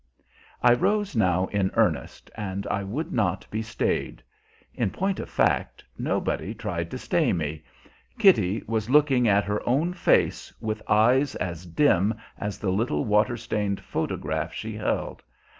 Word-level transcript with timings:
I 0.63 0.73
rose 0.73 1.15
now 1.15 1.45
in 1.51 1.69
earnest, 1.75 2.31
and 2.35 2.65
I 2.65 2.81
would 2.81 3.13
not 3.13 3.45
be 3.51 3.61
stayed. 3.61 4.23
In 4.73 4.89
point 4.89 5.19
of 5.19 5.29
fact, 5.29 5.83
nobody 5.95 6.55
tried 6.55 6.89
to 6.89 6.97
stay 6.97 7.31
me. 7.33 7.63
Kitty 8.17 8.63
was 8.65 8.89
looking 8.89 9.27
at 9.27 9.43
her 9.43 9.61
own 9.69 9.93
face 9.93 10.51
with 10.59 10.81
eyes 10.89 11.35
as 11.35 11.67
dim 11.67 12.15
as 12.39 12.57
the 12.57 12.71
little 12.71 13.05
water 13.05 13.37
stained 13.37 13.79
photograph 13.79 14.53
she 14.55 14.73
held. 14.73 15.21